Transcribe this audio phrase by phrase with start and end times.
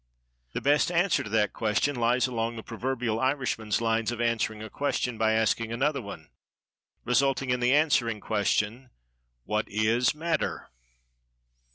[0.53, 4.67] The best answer to that question lies along the proverbial Irishman's lines of answering a
[4.71, 6.31] question by asking another one,
[7.05, 8.89] resulting in the "answering question,"
[9.43, 10.71] "What is Matter?"